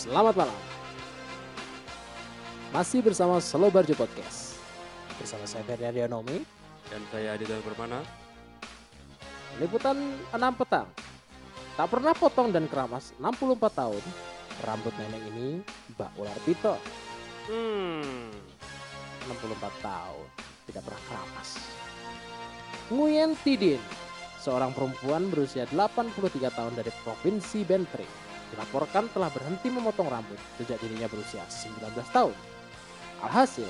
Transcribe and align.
Selamat 0.00 0.32
malam. 0.32 0.60
Masih 2.72 3.04
bersama 3.04 3.36
Slow 3.36 3.68
Barjo 3.68 3.92
Podcast. 3.92 4.56
Bersama 5.20 5.44
saya 5.44 5.60
Ferdi 5.68 6.00
Nomi. 6.08 6.40
Dan 6.88 7.04
saya 7.12 7.36
Aditya 7.36 7.60
Permana. 7.60 8.00
Liputan 9.60 10.00
6 10.32 10.40
petang. 10.56 10.88
Tak 11.76 11.92
pernah 11.92 12.16
potong 12.16 12.48
dan 12.48 12.64
keramas 12.64 13.12
64 13.20 13.60
tahun. 13.76 14.00
Rambut 14.64 14.96
nenek 14.96 15.20
ini 15.36 15.60
Mbak 15.92 16.10
Ular 16.16 16.38
Pito. 16.48 16.80
Hmm. 17.52 18.32
64 19.28 19.84
tahun. 19.84 20.26
Tidak 20.64 20.80
pernah 20.80 21.02
keramas. 21.12 21.48
Nguyen 22.88 23.36
Tidin. 23.44 23.84
Seorang 24.40 24.72
perempuan 24.72 25.28
berusia 25.28 25.68
83 25.68 26.48
tahun 26.56 26.72
dari 26.72 26.88
Provinsi 27.04 27.68
Bentry. 27.68 28.29
Dilaporkan 28.50 29.06
telah 29.14 29.30
berhenti 29.30 29.70
memotong 29.70 30.10
rambut 30.10 30.38
sejak 30.58 30.82
dirinya 30.82 31.06
berusia 31.06 31.46
19 31.46 31.86
tahun. 32.10 32.34
Alhasil, 33.22 33.68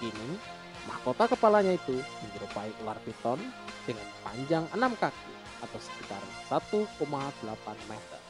kini 0.00 0.40
mahkota 0.88 1.36
kepalanya 1.36 1.74
itu 1.76 2.00
menyerupai 2.24 2.70
ular 2.80 2.96
piton 3.04 3.40
dengan 3.84 4.06
panjang 4.24 4.64
6 4.72 4.94
kaki 4.96 5.32
atau 5.66 5.78
sekitar 5.80 6.22
1,8 6.48 7.76
meter. 7.90 8.20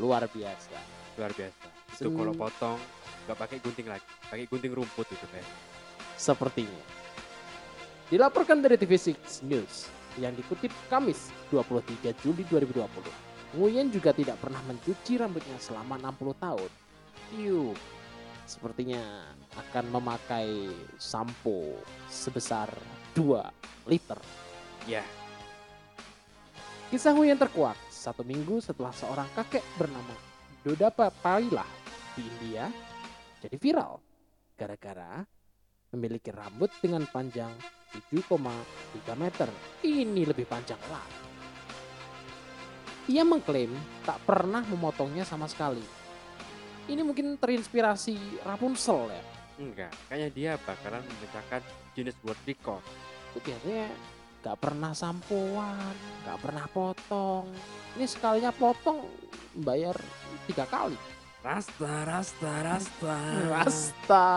Luar 0.00 0.24
biasa. 0.24 0.78
Luar 1.20 1.32
biasa. 1.36 1.66
Itu 1.92 2.08
Hmm. 2.08 2.16
kalau 2.16 2.32
potong 2.32 2.80
nggak 3.28 3.38
pakai 3.38 3.58
gunting 3.60 3.88
lagi, 3.92 4.08
pakai 4.32 4.46
gunting 4.48 4.72
rumput 4.72 5.06
itu 5.12 5.26
kayak. 5.28 5.48
Sepertinya. 6.16 6.80
Dilaporkan 8.08 8.60
dari 8.60 8.76
TV6 8.76 9.40
News 9.44 9.88
yang 10.20 10.36
dikutip 10.36 10.72
Kamis 10.92 11.32
23 11.48 12.12
Juli 12.20 12.44
2020. 12.48 13.31
Nguyen 13.52 13.92
juga 13.92 14.16
tidak 14.16 14.40
pernah 14.40 14.60
mencuci 14.64 15.20
rambutnya 15.20 15.60
selama 15.60 16.00
60 16.00 16.32
tahun. 16.40 16.70
Yuk, 17.36 17.76
sepertinya 18.48 19.28
akan 19.56 19.84
memakai 19.92 20.72
sampo 20.96 21.76
sebesar 22.08 22.72
2 23.12 23.88
liter. 23.88 24.18
Ya, 24.88 25.04
Kisah 26.92 27.16
Nguyen 27.16 27.40
terkuak 27.40 27.80
satu 27.88 28.20
minggu 28.20 28.60
setelah 28.60 28.92
seorang 28.92 29.24
kakek 29.32 29.64
bernama 29.80 30.12
Dodapa 30.60 31.08
Pailah 31.08 31.64
di 32.12 32.20
India 32.20 32.68
jadi 33.40 33.56
viral 33.56 33.96
gara-gara 34.52 35.24
memiliki 35.96 36.28
rambut 36.28 36.68
dengan 36.84 37.08
panjang 37.08 37.48
7,3 38.12 39.16
meter. 39.16 39.48
Ini 39.80 40.22
lebih 40.28 40.44
panjang 40.44 40.76
lah. 40.92 41.31
Ia 43.10 43.26
mengklaim 43.26 43.74
tak 44.06 44.22
pernah 44.22 44.62
memotongnya 44.62 45.26
sama 45.26 45.50
sekali. 45.50 45.82
Ini 46.86 47.02
mungkin 47.02 47.38
terinspirasi 47.38 48.42
Rapunzel 48.46 49.10
ya. 49.10 49.22
enggak. 49.62 49.92
Kayaknya 50.10 50.28
dia 50.34 50.52
bakalan 50.58 51.02
memecahkan 51.06 51.62
Guinness 51.94 52.18
World 52.26 52.42
Record. 52.46 52.82
Itu 53.30 53.38
biasanya 53.46 53.86
gak 54.42 54.58
pernah 54.58 54.90
sampoan, 54.90 55.94
gak 56.26 56.38
pernah 56.42 56.66
potong. 56.66 57.46
Ini 57.94 58.06
sekalinya 58.10 58.50
potong 58.50 59.06
bayar 59.54 59.94
tiga 60.50 60.66
kali. 60.66 60.98
Rasta, 61.42 62.06
rasta, 62.06 62.52
rasta. 62.62 63.18
Rasta. 63.50 64.30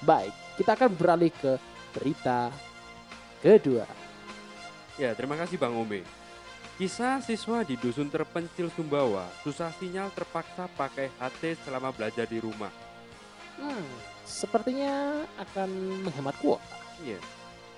Baik, 0.00 0.32
kita 0.56 0.76
akan 0.76 0.90
beralih 0.96 1.32
ke 1.32 1.60
berita 1.92 2.48
kedua. 3.44 3.84
Ya, 4.96 5.12
terima 5.16 5.36
kasih 5.36 5.56
Bang 5.60 5.76
Ome. 5.76 6.19
Kisah 6.80 7.20
siswa 7.20 7.60
di 7.60 7.76
dusun 7.76 8.08
terpencil 8.08 8.72
Sumbawa 8.72 9.28
susah 9.44 9.68
sinyal 9.76 10.08
terpaksa 10.16 10.64
pakai 10.80 11.12
HT 11.20 11.68
selama 11.68 11.92
belajar 11.92 12.24
di 12.24 12.40
rumah. 12.40 12.72
Hmm, 13.60 13.84
sepertinya 14.24 15.20
akan 15.36 15.68
menghemat 16.08 16.32
kuota. 16.40 16.80
Iya. 17.04 17.20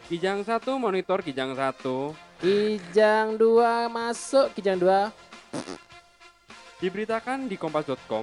Kijang 0.06 0.46
satu 0.46 0.78
monitor 0.78 1.18
Kijang 1.18 1.50
satu. 1.58 2.14
Kijang 2.38 3.34
dua 3.34 3.90
masuk, 3.90 4.54
Kijang 4.54 4.78
dua. 4.78 5.10
Diberitakan 6.78 7.50
di 7.50 7.58
kompas.com, 7.58 8.22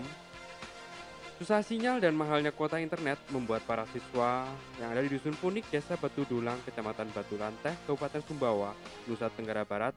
susah 1.44 1.60
sinyal 1.60 2.00
dan 2.00 2.16
mahalnya 2.16 2.56
kuota 2.56 2.80
internet 2.80 3.20
membuat 3.36 3.68
para 3.68 3.84
siswa 3.92 4.48
yang 4.80 4.96
ada 4.96 5.04
di 5.04 5.12
Dusun 5.12 5.36
Punik, 5.36 5.68
Desa 5.68 6.00
Batu 6.00 6.24
Dulang, 6.24 6.56
Kecamatan 6.64 7.12
Batu 7.12 7.36
Lanteh, 7.36 7.76
Kabupaten 7.84 8.24
Sumbawa, 8.24 8.72
Nusa 9.12 9.28
Tenggara 9.36 9.68
Barat, 9.68 9.92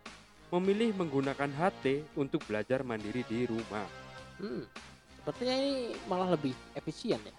memilih 0.52 0.92
menggunakan 0.92 1.48
HT 1.48 2.12
untuk 2.12 2.44
belajar 2.44 2.84
mandiri 2.84 3.24
di 3.24 3.48
rumah. 3.48 3.88
Hmm, 4.36 4.68
sepertinya 5.16 5.56
ini 5.56 5.96
malah 6.04 6.36
lebih 6.36 6.52
efisien 6.76 7.16
ya. 7.24 7.34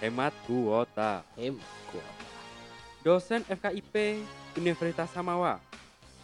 Hemat 0.00 0.32
kuota. 0.48 1.20
Hemat 1.36 1.68
kuota. 1.92 2.24
Dosen 3.04 3.44
FKIP 3.44 4.24
Universitas 4.56 5.12
Samawa, 5.12 5.60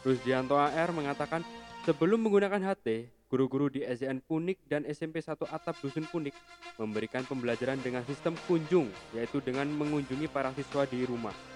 Rusdianto 0.02 0.56
AR 0.56 0.90
mengatakan 0.90 1.44
sebelum 1.84 2.18
menggunakan 2.18 2.60
HT, 2.60 3.12
guru-guru 3.28 3.70
di 3.70 3.84
SDN 3.84 4.24
Punik 4.24 4.58
dan 4.66 4.82
SMP 4.88 5.20
1 5.20 5.36
Atap 5.52 5.76
Dusun 5.84 6.08
Punik 6.08 6.34
memberikan 6.80 7.22
pembelajaran 7.28 7.78
dengan 7.78 8.02
sistem 8.08 8.34
kunjung, 8.48 8.90
yaitu 9.14 9.38
dengan 9.44 9.68
mengunjungi 9.70 10.26
para 10.32 10.50
siswa 10.56 10.88
di 10.88 11.06
rumah. 11.06 11.53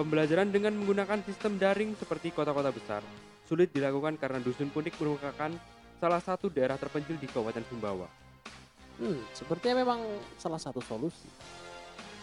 Pembelajaran 0.00 0.48
dengan 0.48 0.72
menggunakan 0.80 1.20
sistem 1.28 1.60
daring 1.60 1.92
seperti 1.92 2.32
kota-kota 2.32 2.72
besar 2.72 3.04
sulit 3.50 3.74
dilakukan 3.74 4.14
karena 4.14 4.38
Dusun 4.38 4.70
Punik 4.70 4.94
merupakan 4.96 5.50
salah 5.98 6.22
satu 6.22 6.46
daerah 6.48 6.78
terpencil 6.78 7.18
di 7.18 7.26
Kabupaten 7.26 7.66
Sumbawa. 7.66 8.06
Hmm, 8.96 9.18
sepertinya 9.34 9.82
memang 9.82 10.00
salah 10.38 10.62
satu 10.62 10.78
solusi. 10.80 11.26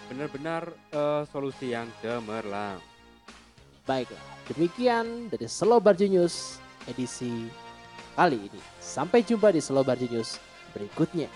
Benar-benar 0.07 0.71
eh, 0.71 1.23
solusi 1.27 1.75
yang 1.75 1.91
cemerlang. 1.99 2.79
Baiklah, 3.83 4.23
demikian 4.47 5.27
dari 5.27 5.51
Slow 5.51 5.83
Barjo 5.83 6.07
News 6.07 6.63
edisi 6.87 7.51
kali 8.15 8.39
ini. 8.39 8.61
Sampai 8.79 9.21
jumpa 9.21 9.51
di 9.51 9.59
Slow 9.59 9.83
Barjo 9.83 10.07
News 10.07 10.39
berikutnya. 10.71 11.27